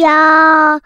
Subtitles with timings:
[0.00, 0.80] 要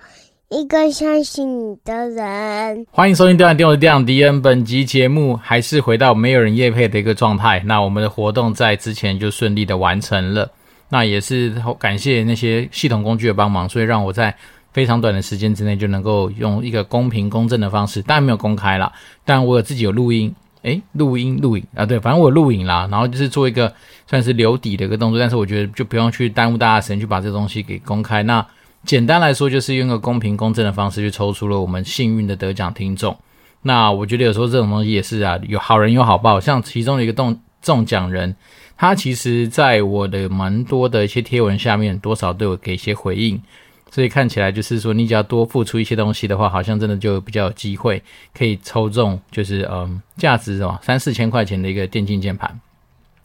[0.48, 2.86] 一个相信你的人。
[2.90, 4.36] 欢迎收听《电玩电我的电玩敌人》。
[4.40, 7.62] 本集节目还是回到没有人业配的一个状态。
[7.66, 10.50] 那我们的活动在之前就顺利的完成了。
[10.88, 14.34] 那也是感谢那些系统工具的帮忙，所以让我在
[14.72, 18.92] 非常短的时间之内就能够用一个公平公正的方式，当然没有公开啦，
[19.24, 20.34] 但我有自己有录音。
[20.62, 23.72] 诶，录音录影啊，对，反正我录影啦，然后就是做一个
[24.06, 28.22] 算是留底的一个动作，但是我觉得就不用去耽误大家时间去把这东西给公开。
[28.22, 28.46] 那
[28.84, 33.16] 简单来说，就是用个公平公正的方式去抽出了我们幸运的得奖听众。
[33.62, 36.40] 那我觉得有时候这种东西也是啊，有好人有好报。
[36.40, 38.34] 像其中的一个中中奖人，
[38.76, 43.40] 他其实在我的蛮多的一些贴文下面，多少都有给一些回应。
[43.88, 48.02] 所以看起来就是说，你只要多付出一些东西的话，好像真的就比较有机会
[48.34, 52.58] 可以抽中，就是嗯，价值什么三四千块钱的一个电竞键盘。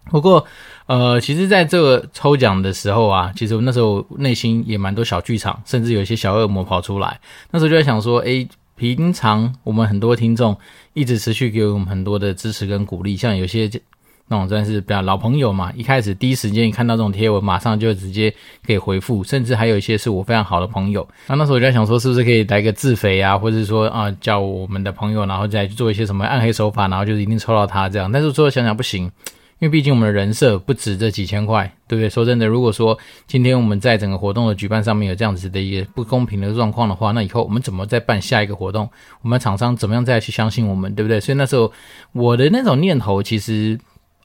[0.09, 0.45] 不过，
[0.85, 7.19] 呃，其实在这个抽奖的时候啊，其实我那时候内心也蛮多小剧场，甚至有一些小恶魔跑出来。
[7.51, 10.57] 那时候就在想说，诶，平常我们很多听众
[10.93, 13.69] 一直持续给我们很多的支持跟鼓励，像有些。
[14.29, 18.33] 那种算是比较老朋友嘛，一开始第一时间看到这种贴文，马上就直接
[18.65, 21.07] 给回复，甚至还有一些是我非常好的朋友。
[21.27, 28.11] 那那时候我就在想说，是不是可以来个自肥啊，或者说啊，叫我们的朋友，然后再去做一些什么暗黑手法，然后就一定抽到他这样。
[28.11, 29.09] 但是最后想想不行，
[29.59, 32.09] 因为毕竟我们的人设不止这几千块，对不对？
[32.09, 38.89] 说真的，如果说今天我们在整个活动的举办上面有这样子的一个不公平的状况的话，那以后我们怎么再办下一个活动？
[39.21, 41.19] 我们厂商怎么样再去相信我们，对不对？
[41.19, 41.71] 所以那时候
[42.11, 43.79] 我的那种念头其实。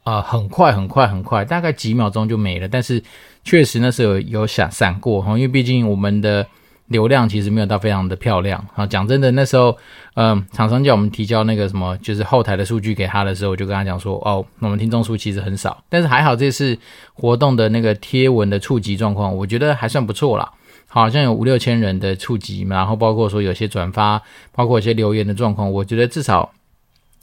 [0.04, 2.66] 啊、很快，很快，很快，大概几秒钟就没了。
[2.66, 3.00] 但是
[3.44, 6.44] 确实那时候有有闪闪过哈，因为毕竟我们的
[6.92, 8.86] 流量其实没有到非常的漂亮啊。
[8.86, 9.76] 讲真的，那时候，
[10.14, 16.78] 嗯、厂商叫我们提交那个什么，就是后台的数据给他的时候，我就跟他讲说，哦，我们听众数其实很少，但是还好这次
[17.14, 20.48] 活动的那个贴文的触及状况，我觉得还算不错啦。
[20.86, 24.22] 好像有五六千人的触及，然后包括说有些转发，
[24.52, 26.52] 包括一些留言的状况，我觉得至少。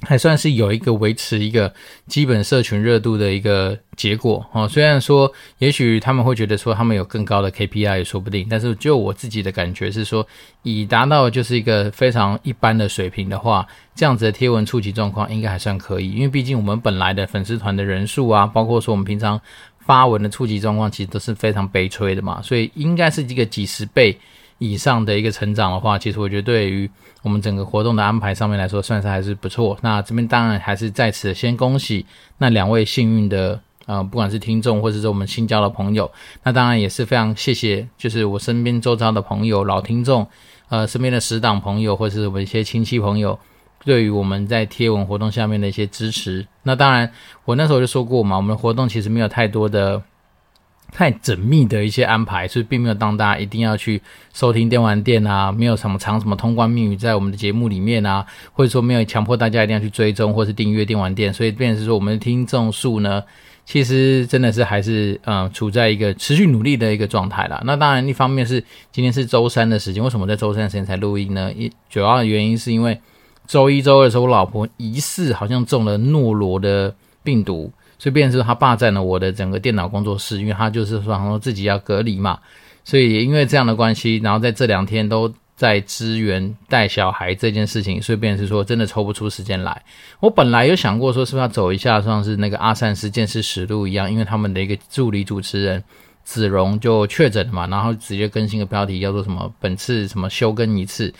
[0.02, 1.74] 还算是有一个维持一个
[2.08, 4.68] 基本社群热度的一个结果哦。
[4.68, 10.26] 虽然说，也许他们会觉得说他们有更高的 KPI 也说不定，但是就我自己的感觉是说，
[10.64, 16.12] 以达到就是一个非常一般的水平的话，这样子的贴文触及状况应该还算可以。
[16.12, 19.40] 因为毕竟我们本来的粉丝团的人数啊，包括说我们平常
[19.80, 24.18] 发文的触及状况，其实都是非常悲催的嘛，所以应该是一个几十倍
[24.60, 26.90] 以上的一个成长的话，其实我觉得对于。
[27.22, 29.78] 我们整个活动的安排上面来说，算是还是不错。
[29.82, 32.06] 那这边当然还是在此先恭喜
[32.38, 36.10] 那两位幸运的，呃，不管是听众或者是我们新交的朋友。
[36.44, 40.26] 那当然也是非常谢谢，就是我身边周遭的朋友、老听众，
[40.70, 43.38] 呃，身边的死党朋友或者是我们一些亲戚朋友，
[43.84, 46.48] 对于我们在贴文活动下面的一些支持。
[46.64, 47.12] 那当然，
[47.44, 50.02] 我那时候就说过嘛，我们活动其实没有太多的。
[50.92, 54.02] 太缜密的一些安排，所以并没有当大家一定要去
[54.34, 63.24] 收听电玩店啊，没有什么藏什么通关密语在我们的节目里面啊，或者说没有强迫大家一定要去追踪或是订阅电玩店，所以变成是说我们的听众数呢，
[63.66, 67.62] 其实真的是还是嗯处在一个持续努力的一个状态啦。
[67.64, 71.54] 那当然一方面是今天是周三的时间，为什么在周三的时间才录音呢？
[71.54, 73.00] 一主要的原因是因为
[73.48, 77.72] 周一周二的时候，我老婆疑似好像中了诺罗的病毒。
[78.00, 82.40] 所以变成是他霸占了我的整个电脑工作室，因为他就是说，说自己要隔离嘛，
[82.84, 89.84] 所以因为这样的关系，然后在这两天都在支援带小孩这件事情，所以变是说真的抽不出时间来。
[90.22, 95.84] 我本来有想过说是不是要走一下，像是那个阿善师见识实录一样，因为他们的一个助理主持人
[96.24, 101.14] 子荣就确诊了嘛，然后直接更新个标题叫做什么本次什么休更一次。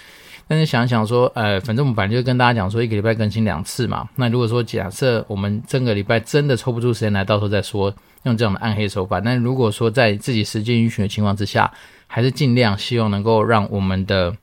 [0.50, 4.10] 但是想想说，呃，反正我们本来就跟大家讲说，一个礼拜更新两次嘛。
[4.16, 7.94] 那如果说假设我们这个礼拜真的抽不出时间来，到时候再说
[8.24, 9.20] 用这样的暗黑手法。
[9.20, 11.72] 那如果说在自己时间允许的情况之下，
[12.08, 14.36] 还是尽量希望能够让我们的。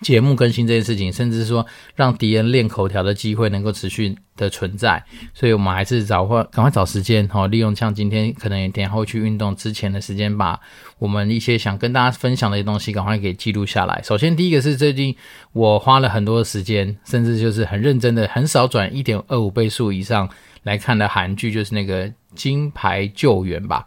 [0.00, 5.02] 节目更新这件事情，甚至说让敌人练口条的机会能够持续的存在，
[5.32, 10.60] 所以我们还是找快赶快找时间哈，利用像今天可能点后去运动之前的时间，把
[10.98, 14.00] 我们一些想跟大家分享的一些东西赶快给记录下来。
[14.04, 15.14] 首先第一个是最近
[15.52, 20.28] 我花了很多的时间，甚至就是很认真的，很少转一点二五倍速以上
[20.62, 23.86] 来看的韩剧，就是那个《金牌救援》吧。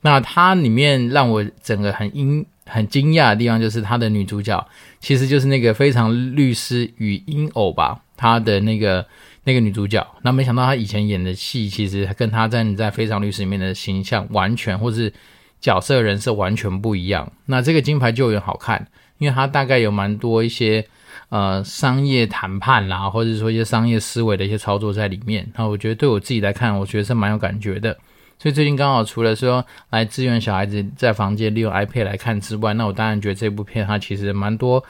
[0.00, 4.64] 那它里面让我整个很惊很惊讶的地方，就是它的女主角。
[5.00, 9.06] 其实就是那个非常律师与婴偶吧，他的那个
[9.44, 15.12] 那个女主角，那没想到她以前演的戏，其实跟她在在非常律师里面的形象完全，或是
[15.60, 17.32] 角色人设完全不一样。
[17.46, 20.86] 那这个金牌救援好看，因为他大概有蛮多一些
[21.30, 25.50] 呃商业谈判啦，或者说一些商业思维的一些操作在里面。
[25.56, 27.96] 那我觉得对我自己来看，我觉得是蛮有感觉的。
[28.38, 34.82] 所以最近刚好除了说来支援小孩子在房间利用 iPad 来看之外，那我当然觉得这部片它其实蛮多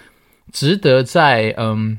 [0.53, 1.99] 值得在嗯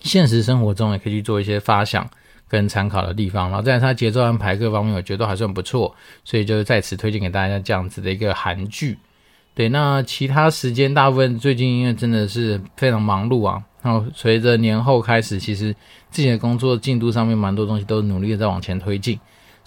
[0.00, 2.08] 现实生活中也可以去做一些发想
[2.46, 3.48] 跟参考的地方。
[3.48, 5.94] 然后在它节奏安排各方面，我觉得都还算不错，
[6.24, 8.98] 所以就在此推荐给大家这样子的一个韩剧。
[9.54, 13.60] 对，那其他时间大部分最近因为真的是非常忙碌啊。
[13.82, 15.74] 然后随着年后开始，其实
[16.10, 19.18] 自己的工作进度上面蛮多东西都努力的在往前推进，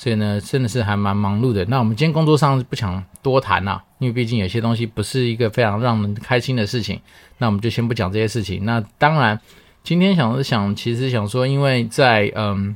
[0.02, 1.64] 所以呢，真的是还蛮忙碌的。
[1.66, 7.00] 那我们今天工作上不想多谈呐，因为毕竟有些东西不是一个非常让人开心的事情，
[7.38, 8.66] 那我们就先不讲这些事情。
[8.66, 9.40] 那当然，
[9.84, 12.76] 今天想是想，其实想说，因为在嗯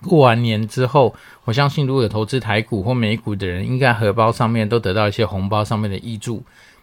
[0.00, 1.14] 过完年之后，
[1.44, 6.42] 我相信如果有投资台股或美股的人，应该荷包上面都得到一些红包上面的挹注。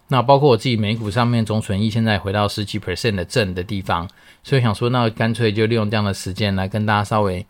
[0.09, 4.07] 那包括我自己美股上面总损益现在回到十几 percent 的正的地方，
[4.43, 7.43] 所以想说，那干脆就利用这样的时间来跟大家稍微，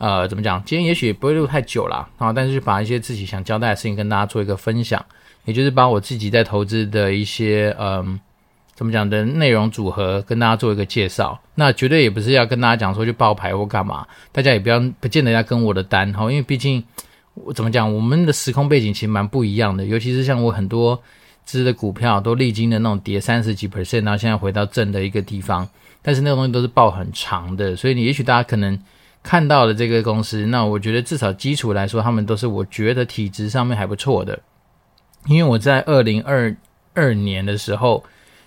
[0.00, 0.62] 呃，怎么讲？
[0.64, 5.04] 今天也许不会录太久啦，啊，但是把一些自己想交代的事情跟大家做一个分享，
[5.44, 8.18] 也就是把我自己在投资的一些，嗯、
[8.74, 11.38] 怎么讲的内容组合跟大家做一个介绍。
[11.54, 16.82] 那绝对也不是要跟大家讲说去报牌或干嘛，大家也不要不见得要跟我的单哈，因为毕竟
[17.34, 21.00] 我怎么讲，我们的时空背景其实蛮不一样的，尤其是像我很多。
[21.46, 25.68] 支的股票都历经了那种跌三十几 percent，然后现在回到正的一个地方，
[26.00, 28.78] 但是那个东西都是抱很长的，所以你也许大家可能
[29.22, 34.38] 看到了这个公司，那我觉得至少基础来说，他们都是我觉得体质上面还不错的。
[35.26, 36.54] 因为我在二零二
[36.94, 38.02] 二年的时候，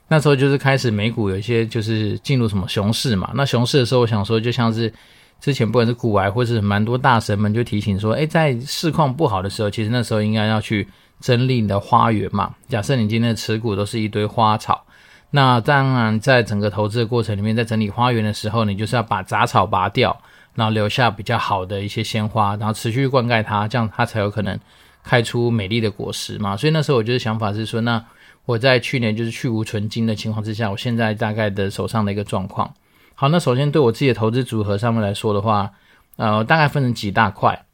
[0.07, 4.91] 那时候就是开始美股有一些就是进入什么熊市嘛，那熊市的时候，我想说就像是
[5.39, 10.87] 之前不管是股癌或是蛮多大神们就提醒说，诶，在市况不好的时候，其实那时候应该要去。
[11.19, 14.83] 整理你的花园嘛，假设你今天的持股都是一堆花草，
[15.29, 20.21] 那当然在整个投资的过程里面，在整理花园的时候，你就是要把杂草拔掉，
[20.55, 24.59] 然后留下比较好的一些鲜花，然后持续灌溉它，这样它才有可能
[25.03, 26.55] 开出美丽的果实嘛。
[26.55, 28.03] 所以那时候我就是想法是说，那
[28.45, 32.73] 我在去年就是去无存菁的情况之下，我现在大概的手上的一个状况。
[33.15, 35.71] 好，那首先对我自己的投资组合上面来说的话，
[36.17, 37.65] 呃，大概分成几大块，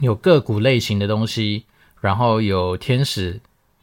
[0.00, 1.64] 有个股类型的东西。
[2.02, 3.40] 然后有天使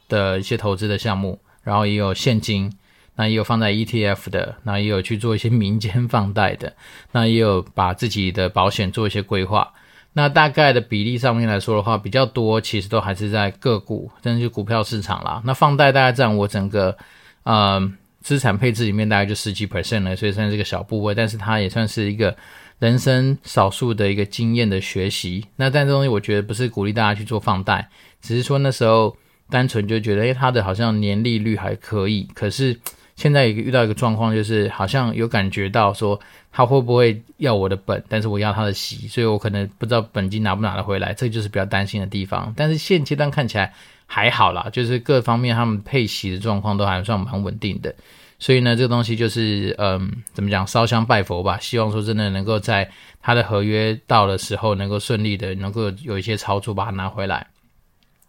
[0.08, 2.72] 的一些投资的项目，然后也有现金，
[3.16, 6.74] 那也有放在 ETF 的，那也有去做一些民间放贷的，
[7.14, 9.74] 那也有把自己的保险做一些规划。
[10.14, 15.42] 那大概的比例上面来说的话，比较多其实都还是在个股，甚至股票市场啦。
[15.46, 16.98] 那放贷大概占我整个
[17.44, 22.36] 呃资产配置里面大概就十几 percent 了，所以算是个小部位，但是它也算是一个。
[22.80, 27.88] 人生少数的一个经验的学习，那但这东西我觉得不是鼓励大家去做放贷，
[28.20, 29.16] 只是说那时候
[29.50, 32.78] 单纯就觉得，诶，它的好像年利率还可以，可是
[33.24, 36.20] 现在也遇到一个状况，就是好像有感觉到说
[36.52, 42.54] 他会不会要我的本，但是我要他的息，所以我可能不知道本金拿不拿得回来，这就是比较担心的地方。
[42.58, 43.74] 但是现阶段看起来
[44.06, 47.96] 还好啦，就是各方面他们配息的状况都还算蛮稳定的。
[48.40, 51.58] 所以呢，这个东西就是，嗯，怎么讲，烧香拜佛吧。
[51.62, 52.90] 希望说真的能够在
[53.22, 57.48] 他的合约到的时候，能够顺利的，能够有一些操作把它拿回来。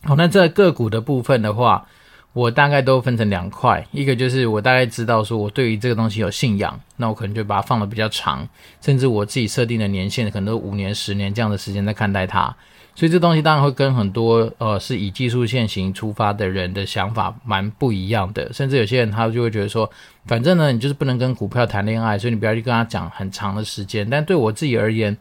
[0.04, 1.84] 好，那这个股的部分的话，
[2.34, 8.46] 我大概都分成两块，一个就是我大概知道说我对于这个东西有信仰，那我可能就把它放得比较长，
[8.80, 12.54] 甚至我自己设定的年限可能都五年、十年这样的时间在看待它。
[12.96, 19.88] 所以这东西当然会跟很多呃是以技术现行出发的人的想法蛮不一样的，甚至有些人他就会觉得说，
[20.26, 24.08] 反正呢你就是不能跟股票谈恋爱，所以你不要去跟他讲很长的时间。
[24.08, 25.16] 但对我自己而言，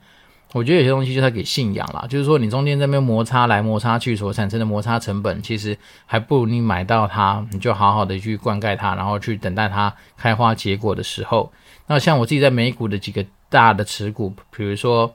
[0.54, 11.52] 我觉得有些东西就是给信仰啦，就是说你中间这边摩擦来摩擦去所产生的摩擦成本，其实还不如你买到它，你就好好的去灌溉它，然后去等待它开花结果的时候。
[11.88, 15.14] 那像我自己在美股的几个大的持股，比如说。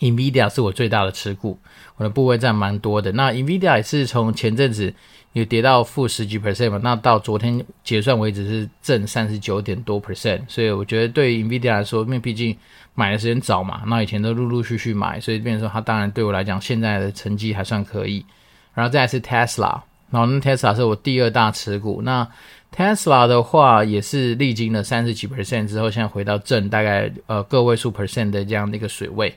[0.00, 1.58] NVIDIA 是我最大的持股，
[1.96, 3.10] 我的部位占蛮多的。
[3.10, 4.94] 那 NVIDIA 也是从前阵子
[5.34, 12.56] 有跌到负十几 percent 嘛，那到昨天结算为止是正三十九点多 percent，所以我觉得对于 NVIDIA 来说，因为毕竟
[12.94, 18.24] 买的时间早嘛，那以前都陆陆续续买，所以变成说它当然对我来讲现在的成绩还算可以。
[18.74, 19.80] 然后再是 Tesla，
[20.10, 22.00] 然后那 Tesla 是我第二大持股。
[22.02, 22.26] 那
[22.74, 29.34] Tesla 的话也是历经了三十几 percent 之后，现在回到正大概呃个位数 percent 的这样的一个水位。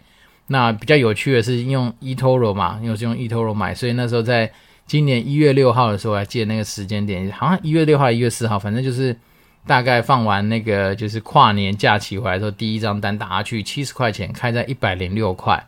[0.48, 4.52] 那比较有趣的是用 eToro 嘛，因为我是用 eToro 买，所以那时候在
[4.92, 9.16] 今年一月六号的时候，我还记得那个时间点，好像一月六号、一月四号，反正就是
[9.66, 15.66] 大概放完那个就是跨年假期回来之后，第一张单打下去七十块钱，开在一百零六块，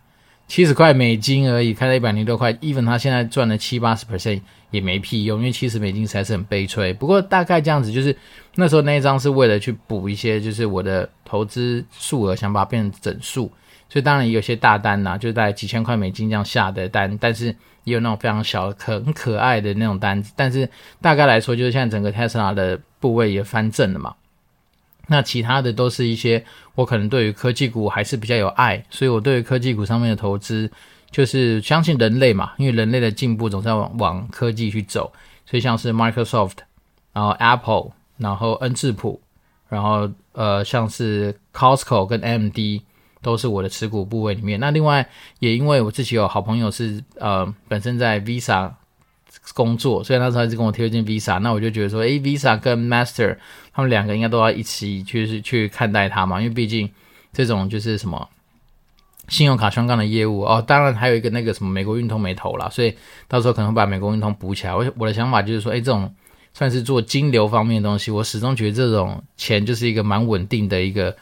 [0.49, 6.91] 七十块美金而已，开在一百零六块，even 他现在赚了七八十 percent 也没屁用，因为七十美金实在是很悲催。
[6.91, 8.13] 不过大概这样子，就是
[8.55, 13.49] 那时候那一张是为了去补一些，就是我的投资数额，想把它变成整数。
[13.87, 20.31] 所以当然有些大单呐、就在几千块美金这样下的单，但是也有那种非常小、可很可爱的那种单子。
[20.35, 20.69] 但是
[21.01, 24.15] 大概来说，就是现在整个 Tesla 的部位也翻正了嘛。
[25.07, 30.71] 那其他的都是一些我可能对于科技股还是比较有爱，所以我对于科技股上面的投资
[31.11, 35.11] 就是相信人类嘛，因为人类的进步总是要往往科技去走，
[35.45, 36.59] 所以像是 Microsoft，
[37.11, 39.21] 然后 Apple，然后恩智浦，
[39.67, 42.81] 然后呃像是 Costco 跟 MD
[43.23, 44.59] 都是我的持股部位里面。
[44.59, 48.73] 那另外也因为我自己有好朋友是呃本身在 Visa。
[49.55, 53.35] 工作，所以那时候一直跟我推荐 Visa，那我就觉得说，诶，Visa 跟 Master
[53.73, 56.89] 他们两个应该都要一起去去看待它嘛，因为毕竟
[57.33, 58.29] 这种就是什么
[59.27, 62.95] 信用卡相关的业务哦，当然还有一个那个什么美国运通没投啦，所以
[63.27, 64.73] 到时候可能会把美国运通补起来。
[64.73, 66.13] 我我的想法就是说，诶，这种
[66.53, 71.13] 算是做金流方面的东西，我始终觉得这种钱就是一个蛮稳定的一个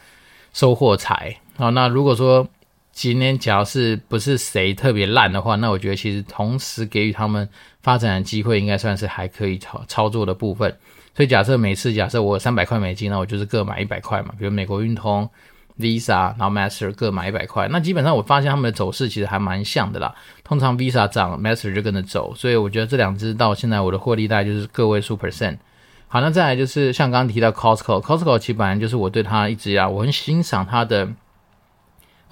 [0.52, 1.34] 收获财。
[1.56, 2.48] 好，那如果说
[2.92, 7.48] 今天假如是不是谁特别烂的话，那我觉得其实同时给予他们
[7.82, 10.74] 发展的机会，应该算是还可以操操作的部分。
[11.14, 14.30] 所以假设每次假设我有三百块美金，那我就是各买一百块嘛。
[14.38, 15.28] 比如美国运通、
[15.78, 17.68] Visa，然后 Master 各买一百块。
[17.68, 20.14] 那基本上我发现他们的走势其实还蛮像的啦。
[20.42, 22.34] 通常 Visa 涨，Master 就跟着走。
[22.34, 25.58] 所以我觉得这两只到现在我的获利大概就是个位数 percent。
[26.08, 31.08] 好，那再来就是像刚刚提到 Costco，Costco 其实本来就是我对它一直呀，我很欣赏它的。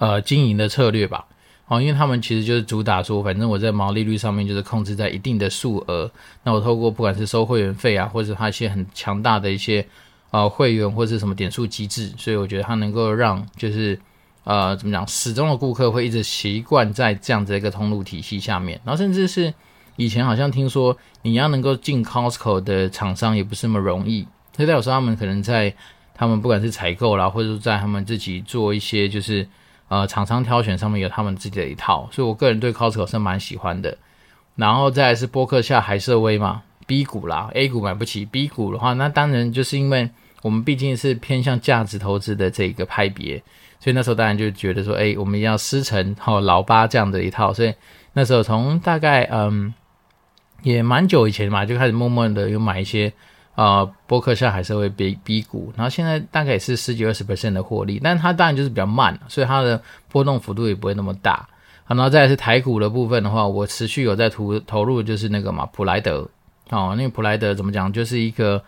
[0.01, 1.23] 呃，经营的策略吧，
[1.67, 6.09] 哦，因为他们其实就是主打说，反正我在毛利率上面就是控制在一定的数额，
[6.43, 9.85] 那我透过不管是收会员费啊，或者他一些很强大的一些
[10.31, 13.99] 呃会员或是什么点数机制，所以我觉得它能够让就是
[14.43, 19.53] 呃怎么讲，始终的顾客会一直习惯在这样子一个通路体系下面，然后甚至是
[19.97, 24.27] 以前好像听说你要能够进 Costco 的厂商也不是那么容易，
[24.57, 25.71] 所以有时候他们可能在
[26.15, 29.47] 他们不管是采购啦，或者说在他们自己做一些就是。
[29.91, 33.97] 呃，厂商挑选上面有他们自己的一套，所以我个人对 Costco 是蛮喜欢的。
[34.55, 40.09] 然后再是波克夏海瑟威嘛，B 股啦，A 股买不起，B 股的话，那当然就是因为
[40.43, 43.43] 我们毕竟是偏向价值投资的这个派别，
[43.81, 47.73] 所以那时候当然就觉得说，哎，我们要师承好老八这样的一套，所以
[48.13, 49.73] 那时候从大概嗯
[50.63, 53.11] 也蛮久以前嘛，就开始默默的有买一些。
[53.55, 61.47] 呃，波克夏还是会 B B 股，然后现在大概也是十几二十 percent 的获利，但它当然就是比较慢，所以它的波动幅度也不会那么大。
[61.83, 66.27] 好，然后再是台股的部分的话，我持续有在投投入，就是那个嘛普莱德
[66.69, 68.63] 哦，那个普莱德怎么讲，就是一个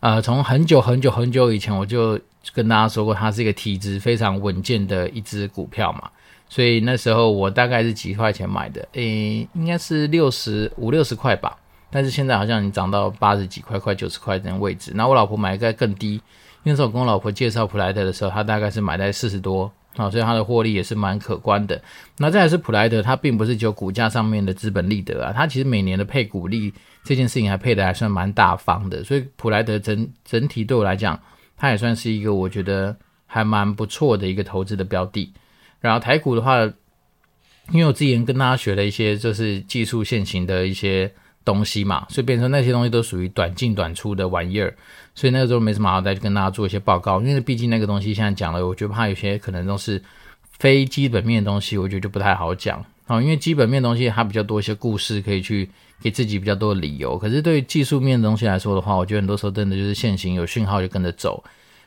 [0.00, 2.20] 呃，从很久很久很久以前我就
[2.52, 6.10] 跟大家说过，它是一个体质非常稳健的一只股票嘛，
[6.48, 11.56] 所以那时候我大概是几块钱买的，诶，应该是六十五六十块吧。
[11.96, 14.92] 但是现在好像已经涨到八十几块、快九十块这样位置。
[14.94, 16.20] 那我老婆买在更低，
[16.62, 21.80] 那时候我跟我老婆介绍普莱德的时候，她大概是买在四十多啊，所以它的获利也是蛮可观的。
[22.18, 26.70] 那再来是普莱德，它并不是只有股价上面的资本利得啊，它其实每年的配股利
[27.02, 29.02] 这件事情还配得还算蛮大方的。
[29.02, 31.18] 所以普莱德整整体对我来讲，
[31.56, 35.32] 它也算是一个我觉得还蛮不错的一个投资的标的。
[35.80, 36.62] 然后台股的话，
[37.72, 41.10] 因为我之前跟大家学了一些就是技术线型的一些。
[41.46, 44.74] 东西嘛，所以变成那些东西都属于短进短出的玩意儿，
[45.14, 50.02] 所以那个时候没什么好再去跟大家做一些报告，因为毕竟那个东西现在讲了，我觉得怕有些可能都是
[50.50, 53.22] 非基本面的东西，我觉得就不太好讲啊。
[53.22, 55.70] 因为基本面东西它比较多一些故事可以去
[56.02, 61.44] 给自己比较多的理由，可是对于技术面的东西来说的话，我觉得很多时候真的就是现行有讯号就跟着走，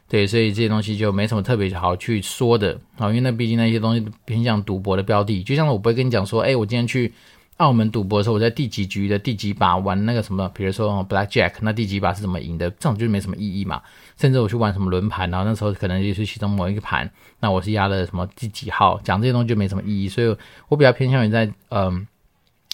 [0.08, 3.10] 对，所以这些东西就没什么特别好去说的啊。
[3.10, 7.14] 因为那毕竟那些东西偏向赌博的标的，就像我不会跟你讲说，哎，我今天去。
[7.60, 12.70] 澳门赌博的时候，我在第几局的第几把玩那个什么，比如说 Black Jack，那第几把是怎么赢的？
[12.72, 13.82] 这种就没什么意义嘛。
[14.18, 17.10] 甚至我去玩什么轮盘，然后那时候可能就是其中某一个盘，
[17.42, 20.08] 那我是压了什么第几号，讲这些东西就没什么意义。
[20.08, 20.36] 所以
[20.70, 22.08] 我比较偏向于在嗯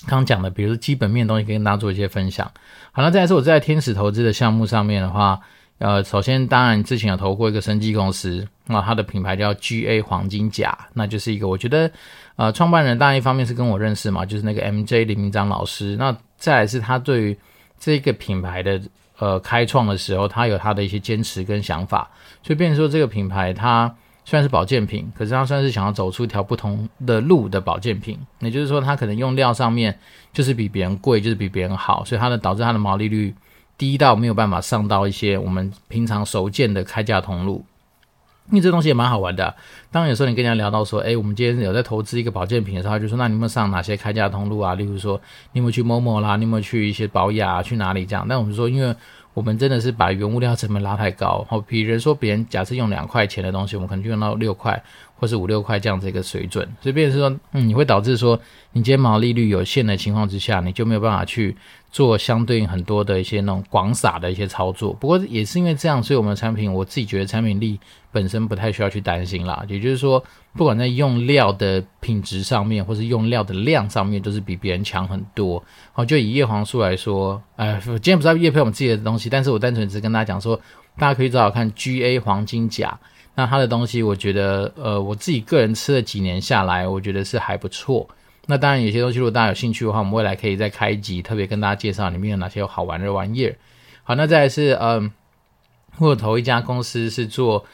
[0.05, 2.51] 刚刚讲的，比如说基本面的东西，跟大家做一些分享。
[2.91, 5.39] 好了，再来是我在天使投资的项目上面的话，
[5.79, 11.91] 呃，首先当然之前有投过一个生技公司，那它的品牌叫 GA 黄金甲，那就是一个我觉得。
[12.37, 15.95] 呃，创办人当然一方面是跟我认识嘛，就是那个 MJ 李明章老师。
[15.97, 17.37] 那再来是他对于
[17.79, 18.81] 这个品牌的
[19.19, 22.09] 呃开创的时候，他有他的一些坚持跟想法。
[22.43, 28.19] 所以变成说这个品牌它虽然是保健品，可是它算是想要走出一条不同的路的保健品。
[28.39, 29.97] 也就是说，它可能用料上面
[30.33, 33.33] 就是比别人贵，就是比别人好，所以它的导致它的毛利率
[33.77, 37.63] 低到没有办法上到一些我们平常熟见的开价通路。
[38.51, 39.55] 因为这东西也蛮好玩的。
[39.91, 44.75] 当然有时候你跟人家聊到说，哎，我们今天有在投资一个保健品的时候，就说，那你们上哪些开价通路啊？
[44.75, 45.19] 例如说，
[45.53, 46.35] 你有没有去某某啦？
[46.35, 47.63] 你有没有去一些保养啊？
[47.63, 48.25] 去哪里这样？
[48.27, 48.95] 但我们说，因为
[49.33, 51.45] 我们真的是把原物料成本拉太高。
[51.49, 54.81] 好，比如说别人假设用两块钱的东西，我们可能就用到六块
[55.17, 56.67] 或是五六块这样子一个水准。
[56.81, 58.39] 所以，变是说，嗯，你会导致说，
[58.73, 61.55] 你今天毛利率有限的情况之下，你就没有办法去
[61.91, 64.93] 做相对应很多的一些那种广撒的一些操作。
[64.93, 67.79] 不过也是因为这样，所以我们的产品，我自己觉得产品力
[68.15, 69.65] 本身不太需要去担心啦。
[69.67, 70.23] 也就是说。
[70.57, 75.61] 不管在用料的品质上面，或是用料的量上面，都是比别人强很多。
[75.91, 80.55] 好，就以叶黄素来说，呃，今天不是要叶配我们自己的东西，但是我单纯只是跟大家讲说，
[80.97, 82.97] 大家可以找找看 GA 黄金甲，
[83.35, 88.07] 那它的东西，我觉得，呃，我自己个人吃了几年下来，我觉得是还不错。
[88.45, 93.57] 那当然，有些东西如果大家有兴趣的话，我们未来可以再开一集，特别跟大家介绍里面有哪些有好玩的玩意儿。
[94.03, 95.11] 好，那再来是，嗯、
[95.99, 97.65] 呃，我投一家公司是做。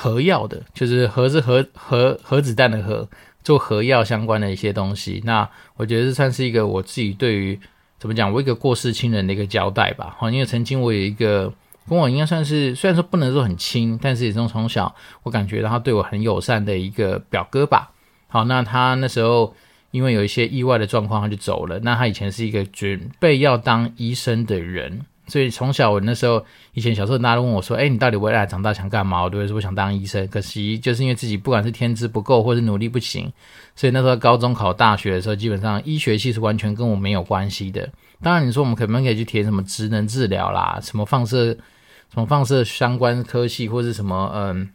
[0.00, 3.08] 核药的，就是核是核核核子弹的核，
[3.42, 5.20] 做核药相关的一些东西。
[5.24, 7.58] 那我觉得这算是一个我自己对于
[7.98, 10.14] 怎么讲，我一个过世亲人的一个交代吧。
[10.16, 11.52] 好，因为曾经我有一个
[11.88, 17.90] 跟我应该算是，虽然说不能说很亲，但是也从从小我感觉到他对我很友善的一个表哥吧。
[18.28, 19.52] 好，那他那时候
[19.90, 21.80] 因为有一些意外的状况，他就走了。
[21.80, 25.00] 那他以前是一个准备要当医生的人。
[25.28, 26.42] 所以从小我那时候，
[26.72, 30.26] 以前小时候大家都问我说：“哎，你到底未来长大想干嘛？”我都会说我想当医生。
[30.28, 33.30] 可惜就是因为自己不管是天资不够，或是努力不行，
[33.76, 37.86] 所以那时候高中考大学的时候，基本上医学系是完全跟我没有关系的。
[38.22, 44.70] 当然你说我们可不可以去填什么职能治疗啦，什么放射，什么放射相关科系，或是什么嗯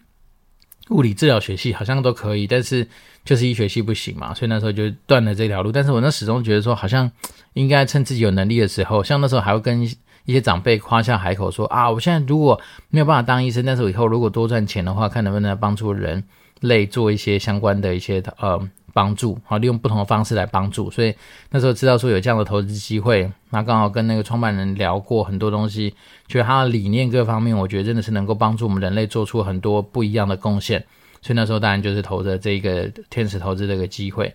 [0.89, 2.87] 物理治疗学系，好像都可以，但是
[3.25, 4.35] 就是医学系不行嘛。
[4.35, 5.71] 所以那时候就断了这条路。
[5.71, 7.11] 但是我那始终觉得说，好像
[7.53, 9.89] 应该趁自己有能力的时候，像那时候还会跟。
[10.25, 16.23] 一些长辈夸下海口说啊，我现在如果没有办法当医生，但是我以后如果多赚钱的话，看能不能帮助人
[16.61, 18.59] 类做一些相关的一些呃
[18.93, 20.89] 帮助，好，利用不同的方式来帮助。
[20.89, 21.13] 所以
[21.49, 25.93] 那时候知道说有这样的投资机会，那刚好跟那个创办人聊过很多东西，
[26.27, 30.85] 觉得他的理念各方面，我觉得真的是能够帮助我们人类做出很多不一样的贡献。
[31.21, 34.33] 所以那时候当然就是投的这个天使投资这个机会。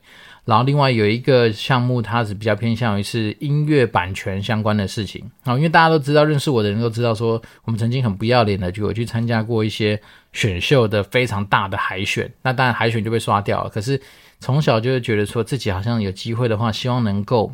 [0.49, 5.31] 然后另外有一个项目，它是比较偏向于是音乐版权相关的事情。
[5.45, 7.33] 好，因为大家都知道，认识我的人都知道，说
[7.65, 10.01] 我们曾经很不要脸的就有去参加过一些
[10.33, 12.33] 选秀的非常大的海选。
[12.41, 13.69] 那当然海选就被刷掉了。
[13.69, 14.01] 可是
[14.41, 17.53] 从小就会觉得说自己好像有机会的话，希望能够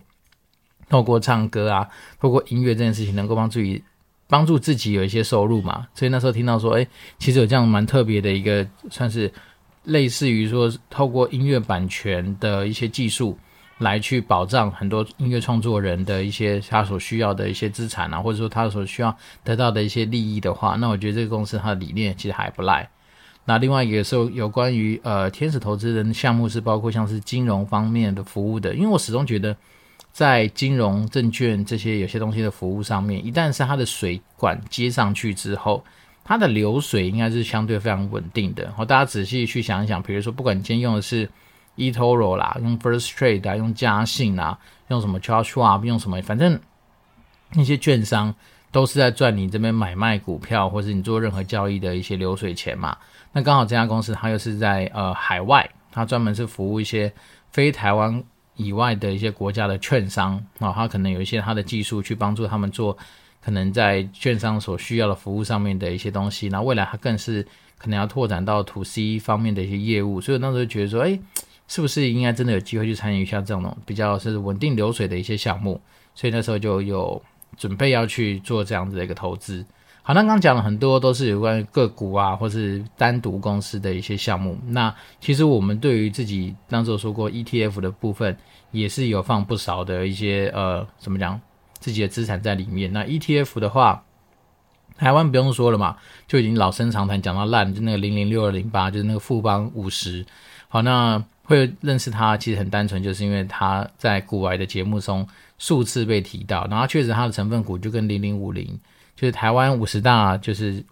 [0.88, 1.88] 透过唱歌啊，
[2.20, 3.82] 透过音乐这件事情，能够帮助于
[4.28, 5.88] 帮助自己有一些收入嘛。
[5.96, 6.86] 所以那时候听到说，哎，
[7.18, 9.32] 其实有这样蛮特别的一个算是。
[9.84, 13.38] 类似于说，透过音乐版权的一些技术
[13.78, 22.88] 来去保障很多音乐创作人的一些他所需要的一些资产啊，或者说他所需要得到的一些利益的话，那我觉得这个公司它的理念其实还不赖。
[23.44, 29.54] 那另外一个时候有关于呃天使投资人项目是包括像是金融方面的服务的，因为我始终觉得
[30.12, 35.84] 在金融证券这些有些东西的服务上面，一旦是它的水管接上去之后。
[36.24, 38.72] 它的流水应该是相对非常稳定的。
[38.74, 41.28] 好，大家仔细去想一想，比如说，不管你今天用的是
[41.76, 44.58] eToro 啦，用 First Trade 啊，用嘉信啊，
[44.88, 46.58] 用什么 Charles Schwab，用什么，反正
[47.52, 48.34] 那些券商
[48.72, 52.96] 都是在赚你这边买卖股票或者你做任何交易的一些流水钱嘛。
[53.32, 57.12] 那刚好这家公司它又是在呃海外，它专门是服务一些
[57.50, 58.24] 非台湾
[58.56, 62.96] 以外的一些国家的券商啊，它可能有一些它的技术去帮助他们做。
[63.44, 71.18] 可能在券商所需要的服务上面的一些东西，那未来它更是可能要拓展到 To C 方面的一些业务，所以我那时候觉得说，哎，
[71.68, 75.78] 是不是应该真的有机会去参与一下这种比较是稳定流水的一些项目？
[76.14, 77.20] 所以那时候就有
[77.58, 79.62] 准备要去做这样子的一个投资。
[80.02, 84.56] 好，那刚讲了很多都是有关于个股啊，或是单独公司的一些项目。
[84.66, 88.36] 那其实我们对于自己当时有说过 ETF 的部分，
[88.70, 91.40] 也是有放不少的一些呃，怎么讲？
[91.84, 92.90] 自己的资产在里面。
[92.94, 94.02] 那 ETF 的话，
[94.96, 100.24] 台湾不用说了嘛，就已经老生常谈，讲到烂，就那个零零六二零八，就是那个富邦五十。
[100.66, 108.66] 好，那会认识它，其实很单纯，就是因为它在股癌的节目中数次被提到，然后确实它的成分股就跟零零五零，
[109.14, 110.82] 就是台湾五十大，就是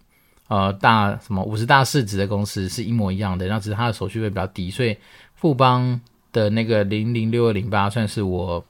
[0.47, 4.95] 呃大什么五十大市值的公司是一模一样的，那只是它的手续费比较低，所以
[5.33, 5.99] 富邦
[6.31, 8.63] 的那个零零六二零八算是我。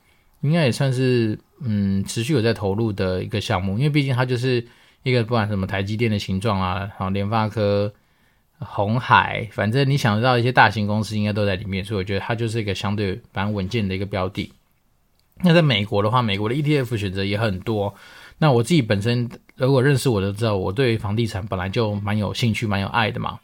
[0.43, 4.65] 应该也算是嗯持续有在投入的一个项目，因为毕竟它就是
[5.03, 7.93] 一个不管什么台积电的形状啊，然后联发科、
[8.59, 14.51] 红海，反正你想得到一些大型公司应该都在里面，所以我觉得它就是一个相对蛮稳健的一个标的。
[15.41, 17.93] 那在美国的话，美国的 ETF 选择也很多。
[18.37, 23.39] 那我自己本身如果认识我都知道，我对房地产本来就蛮有兴趣、蛮有爱的嘛。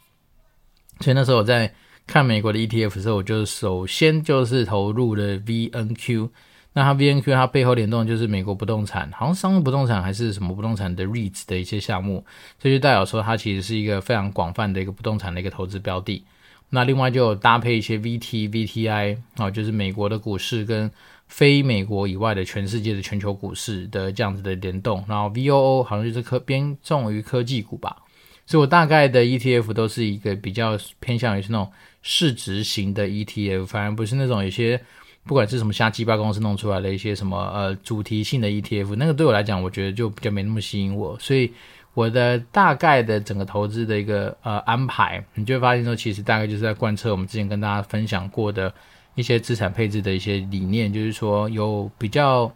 [1.00, 1.74] 所以那时候我在
[2.06, 6.30] 看美国的 ETF 的时候，我就首先就是投入了 VNQ。
[6.74, 12.24] 那它 VNQ 它背后联动就是美国不动产，好像商务不动产还是什么不动产的 REITs 的一些项目，
[12.60, 16.24] 这就代表说它其实是一个非常广泛的一个不动产的一个投资标的。
[16.70, 20.90] 那另外就有搭配一些 VT、VTI 啊，就是美国的股市跟
[21.28, 25.04] 非美国以外的全世界的全球股市的这样子的联动。
[25.08, 27.98] 然后 VOO 好像就是科偏重于科技股吧，
[28.46, 31.72] 所以我大概的 ETF 都是一个比较偏向于是那种
[32.04, 34.80] 市值型的 ETF，反而不是那种有些
[35.26, 41.52] 不管是什么瞎鸡巴公司弄出来的一些什么呃主题性的 ETF，那个对我来讲，我觉得就比较没那么吸引我，所以。
[41.96, 48.72] 我的大概的整个投资的一个呃安排，你就会发现说，其实大概就是在贯彻我们之前跟大家分享过的
[49.16, 52.50] 一些资产配置的一些理念，就是说有比较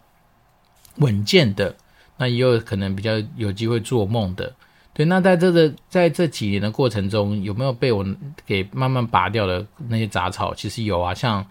[0.96, 1.74] 稳健的，
[2.16, 4.50] 那也有可能比较有机会做梦的。
[4.94, 8.06] 对，那在这个在这几年的过程中，有没有被我
[8.46, 10.54] 给慢慢拔掉的那些杂草？
[10.54, 11.44] 其实有啊，像。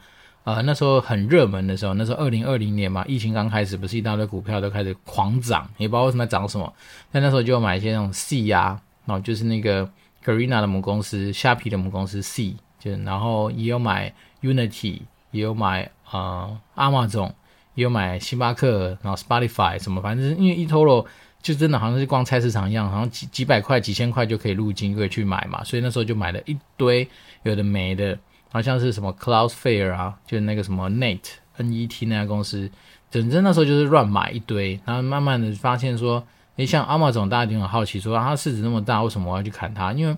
[0.43, 6.73] 呃，那时候很热门的时候，那时候二零二零年嘛，疫情刚开始，不是一大堆股票都开始狂涨，也不知道为什么涨什么。
[7.13, 9.89] 但那时候就买一些那种 C 呀，哦，就是那个
[10.21, 14.99] Garena 的母公司，虾皮的母公司 C，就然后也有买 Unity，
[15.31, 17.31] 也有买呃 Amazon，
[17.75, 21.05] 也有买星巴克，然后 Spotify 什么，反正因为 eToro
[21.41, 27.07] 就真的好像是逛菜市场一样，好像几几百块、几千块就可以入金，就可以去买嘛，所以那时候就买了一堆
[27.43, 28.19] 有的没的。
[28.53, 31.21] 好像是什么 Cloudflare 啊，就是那个什么 Net
[31.57, 32.69] N E T 那家公司，
[33.09, 36.23] 整真那时候就是乱买一堆，然后慢慢的发现说，
[36.57, 39.91] 诶，像 Amazon 大家就很好奇说，它市值那么大，为什么我要去砍它？
[39.93, 40.15] 因为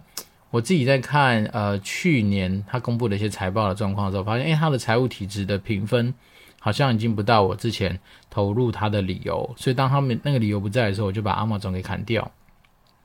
[0.51, 6.13] 我自己在看呃去年它公布的一些财报的状况的时候，发现诶，它的财务体质的评分
[6.59, 7.97] 好像已经不到我之前
[8.29, 12.29] 投入它的理由，所以当他们那个理由不在的时候，我就把 Amazon 给砍掉。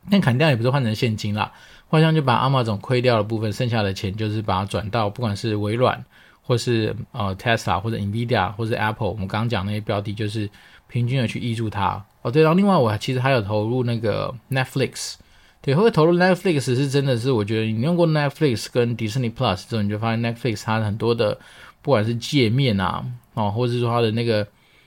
[0.09, 1.53] 但砍掉也不是换成现金啦。
[1.89, 6.05] 好像就把 Amazon 亏掉的部分，剩下的钱就是把它转到不管是微软，
[6.41, 10.49] 或是呃 Tesla，或者 Nvidia，或者 Apple，我们刚刚讲那些标的，就是
[10.87, 12.01] 平均的去挹注它。
[12.23, 15.15] 哦，对，然后另外我其实还有投入那个 Netflix，
[15.61, 21.37] 对，会投入 Netflix 是真的是我觉得你用过 Netflix 跟 Disney Plus 之后，你就发现 Netflix 它很多的
[21.83, 24.47] 不管是界面啊，哦，或者是说它的那个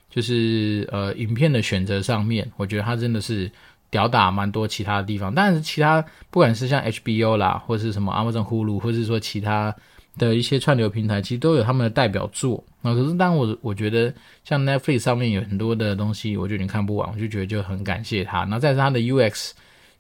[0.10, 3.52] 就是呃影片的选择上面，我觉得它真的是。
[3.94, 9.74] 吊打蛮多其他的地方，但是其他不管是像 HBO 啦，或是什么 Amazon Hulu，或是说其他
[10.18, 12.64] 的一些串流平台，其实都有他们的代表作。
[12.82, 14.12] 那可是当我我觉得
[14.44, 18.46] 像 Netflix 上面有很多的东西，我觉得你看不完，我就觉得就很感谢他。
[18.46, 19.52] 那再是他的 UX，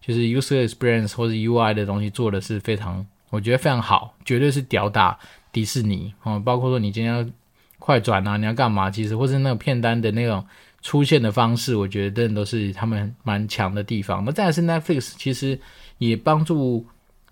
[0.01, 5.19] 就是 User Experience 或者 UI 的东西做的是非常，我觉得非常好，绝对是吊打
[5.51, 6.41] 迪士尼哦。
[6.43, 7.23] 包括说你今天要
[7.77, 10.43] 快转啊，你要干嘛，其实或是那个片单的那种。
[10.83, 14.23] 出现的方式，我觉得真的都是他们蛮强的地方。
[14.25, 15.57] 那再是 Netflix，其实
[15.97, 16.85] 也帮助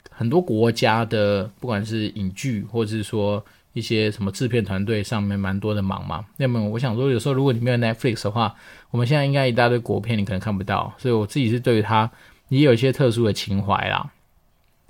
[0.10, 6.26] 很多国家的，不管是影剧或者是说一些什么制片团队上面蛮多的忙嘛。
[6.38, 8.56] 那么我想说，有时候如果你没有 Netflix 的话，
[8.90, 10.94] 我们现在应该一大堆国片你可能看不到。
[10.98, 12.10] 所以我自己是对于它
[12.48, 14.10] 也有一些特殊的情怀啦。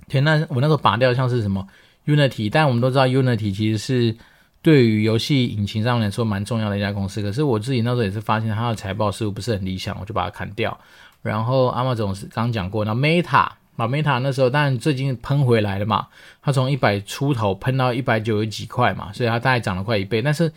[0.08, 1.66] 对，那我那时候拔掉像是什么
[2.06, 4.16] Unity，但我们都知道 Unity 其实是。
[4.62, 10.78] 对于游戏引擎上面来说蛮重要的一家公司，可是我自己那时候也是发现它的财报似乎不是很理想，我就把它砍掉。
[11.20, 16.06] 然后阿妈总是刚讲过，那 Meta 把 Meta 那时候当然最近喷回来了嘛，
[16.40, 20.22] 它从一百出头喷到一百九十几块嘛，所以它大概涨了快一倍。
[20.22, 20.52] 但是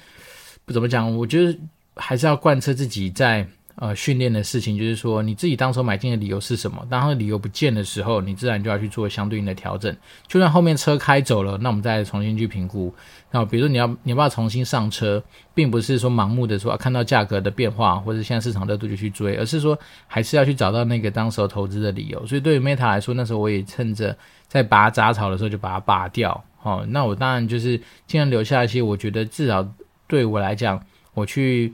[0.65, 1.57] 不怎么讲，我觉得
[1.95, 3.47] 还是要贯彻自己在。
[3.77, 6.87] 呃，训练的事情就是说，你自己当初买进的理由是什么？
[6.89, 9.93] 当它的理由不见的时候，你自然就要去做相对应的调整。
[10.29, 12.93] 就算后面车开走了，那我们再重新去评估。
[13.31, 15.21] 那比如说你要你要不要重新上车，
[15.53, 22.25] 并不是说盲目的说、啊、看到价格的变化或者现在市场热度就去追，而是说还是要去找到那个当时候投资的理由。
[22.25, 26.41] 所以对于 Meta 来说，那时候我也趁着在拔杂草的时候就把它拔掉。
[26.63, 29.67] 哦，那我当然就是尽量留下一些，我觉得至少
[30.07, 30.81] 对我来讲，
[31.13, 31.73] 我去。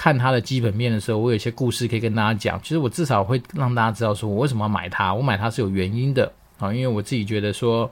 [0.00, 2.62] 看它的基本面的时候，我有一些故事可以跟大家讲。
[2.62, 5.12] 其实我至少会让大家知道，说我为什么要买它。
[5.12, 7.90] 我买它是有原因的啊，因为我自己觉得说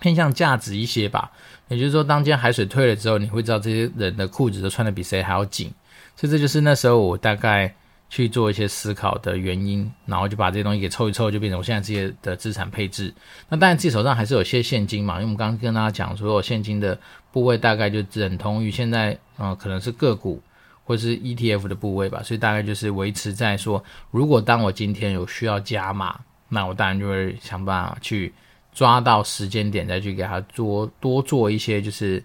[0.00, 1.30] 偏向价值一些吧。
[1.68, 5.70] 也就是说，当今天海水退了之后，你会知道这些人的裤子都穿得比谁还要紧。
[6.16, 7.74] 所以这就是那时候我大概
[8.08, 13.12] 去做一些思考的原因，然后就把这些东西给凑一凑，就变成我现在这些的资产配置。
[13.50, 16.98] 那当然自己手上还是有些现金嘛，因为我们刚刚跟大家讲说，我现金的
[17.30, 20.40] 部位大概就等同于现在啊、可能是个股。
[20.86, 26.20] 或是 ETF 的部位吧，所以大概就是维持在说，如果当我今天有需要加码，
[26.50, 28.30] 那我当然就会想办法去
[28.70, 32.22] 抓到时间点，再去给它做多做一些，就是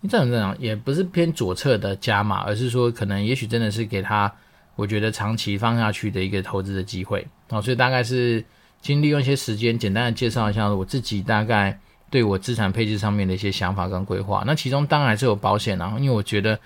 [0.00, 4.32] 你这种这种也不是偏左侧的加码，而是说可能也许真的是给他，
[4.76, 8.44] 我觉得长期放下去的一个投资的机会啊，所以大概是
[8.80, 11.76] 经利用一些时间，简单的介绍一下我自己大概
[12.08, 14.44] 对我资产配置上面的一些想法跟规划。
[14.46, 16.56] 那其中当然是有保险啊，因为我觉得。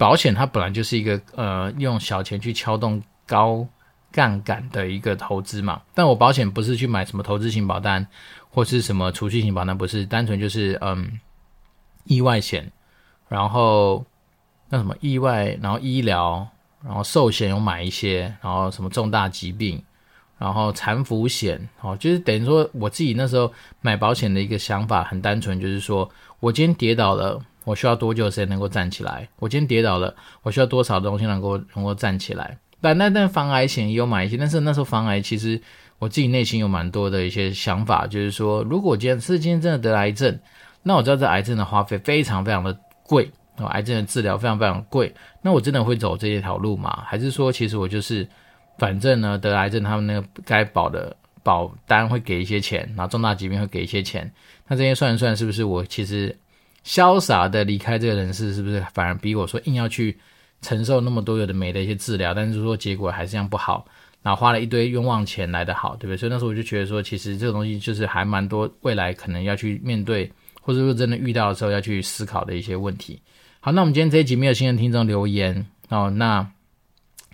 [0.00, 3.68] 保险它本来就是一个呃用小钱去撬动高
[4.10, 5.82] 杠杆的一个投资嘛。
[5.92, 8.06] 但我保险不是去买什么投资型保单
[8.48, 11.20] 或是什么储蓄型保单，不是单纯就是嗯
[12.04, 12.72] 意外险，
[13.28, 14.02] 然后
[14.70, 16.48] 那什么意外，然后医疗，
[16.82, 19.84] 然后寿险有买一些，然后什么重大疾病。
[20.38, 26.10] 然后残服险，哦，就是等于说我自己那时候买保险的一个想法很单纯，就是说
[26.40, 29.28] 我今天跌倒了，我需要多久时间能够站起来？
[29.38, 32.58] 我今天跌倒了，我需要多少东西能够能够站起来？
[32.80, 35.60] 但那但防癌险也有买一些，但是那时候防癌其实
[35.98, 40.38] 我自己内心有蛮多的一些想法，就是说如果今天是今天真的得癌症，
[40.82, 47.02] 那我知道这癌症的花费非常非常的贵，哦，癌症的治疗非常非常贵，那我真的会走这一条路吗？
[47.06, 48.26] 还是说其实我就是？
[48.78, 54.32] 反正呢，得癌症他们那个该保的保单会给一些钱，然后重大疾病会给一些钱。
[54.68, 56.34] 那这些算一算，是不是我其实
[56.84, 60.18] 潇洒的离开这个人世，是不是反而比我说硬要去
[60.62, 63.86] 承受那么多有的没的一些治疗，但是说结果还是这样不好，
[64.22, 66.16] 然后花了一堆冤枉钱来的好，对不对？
[66.16, 73.20] 所以那时候我就觉得说，其实这个东西就是还蛮多未来可能要去面对，或者说真的遇到的时候要去思考的一些问题。
[73.60, 76.50] 好，那我们今天这一集没有新人听众留言哦，那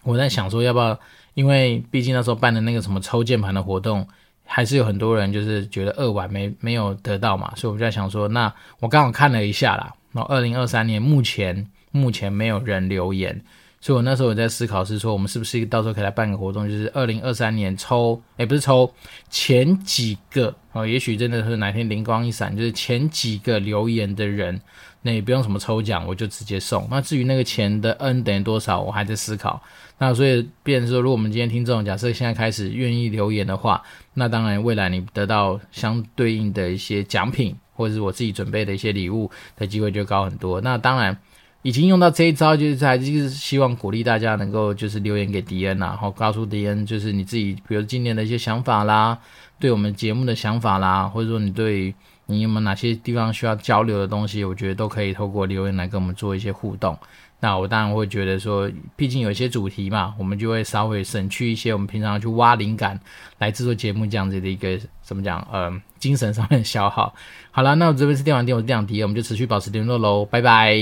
[0.03, 0.99] 我在想说要不要。
[1.37, 4.09] 因为毕竟那时候办的那个什么抽键盘的活动，
[4.47, 13.43] 还是有很多人就是觉得二晚没没有得到嘛，所以我就在想说，那我刚好看了一下啦，然后二零二三年目前目前没有人留言，
[13.81, 18.91] 所以我那时候我在思考是说，我们是不是到时候可以来办个活动，就是二零二三年抽，诶，不是抽
[19.29, 24.61] 前几个哦，也许真的是哪天灵光一闪，就是前几个留言的人。
[25.07, 26.87] 那也不用什么抽奖，我就直接送。
[26.91, 29.63] 那至于那个钱的 N 等于多少，我还在思考。
[29.99, 33.81] 那所以，变说，如果我们今天听众假设现在开始愿意留言的话，
[34.15, 40.61] 那当然未来你得到相对应的一些奖品，或者是我自己准备的一些礼物的机会就高很多。
[40.61, 41.17] 那当然
[41.63, 49.17] 已经用到这一招，就是还是希望鼓励大家能够就是留言给迪恩，然后告诉迪恩就是你自己，比如今年的一些想法啦，
[49.61, 51.95] 对我们节目的想法啦，或者说你对。
[52.27, 54.45] 你有没有哪些地方需要交流的东西？
[54.45, 56.99] 我觉得都可以透过留言来跟我们做一些互动。
[57.39, 62.99] 那我当然会觉得说，毕竟有一些主题嘛，我们就会稍微省去一些我们平常去挖灵感
[63.39, 65.47] 来制作节目这样子的一个怎么讲？
[65.53, 67.15] 嗯，精神上面的消耗。
[67.51, 70.75] 好了，那我这边是电玩店，我是电玩迪，我们就持续保持联络喽，拜拜。